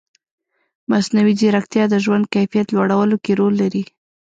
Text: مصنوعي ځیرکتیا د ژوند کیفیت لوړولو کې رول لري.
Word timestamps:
مصنوعي 0.89 1.33
ځیرکتیا 1.39 1.83
د 1.89 1.95
ژوند 2.03 2.25
کیفیت 2.35 2.67
لوړولو 2.71 3.17
کې 3.23 3.31
رول 3.39 3.53
لري. 3.61 3.83